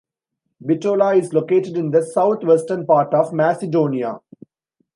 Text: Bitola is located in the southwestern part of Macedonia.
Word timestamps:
Bitola 0.65 1.15
is 1.15 1.31
located 1.31 1.77
in 1.77 1.91
the 1.91 2.01
southwestern 2.03 2.87
part 2.87 3.13
of 3.13 3.31
Macedonia. 3.31 4.17